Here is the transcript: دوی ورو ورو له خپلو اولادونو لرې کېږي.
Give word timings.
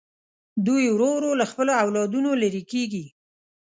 دوی 0.65 0.85
ورو 0.91 1.09
ورو 1.15 1.31
له 1.39 1.45
خپلو 1.51 1.71
اولادونو 1.83 2.31
لرې 2.41 2.63
کېږي. 2.71 3.05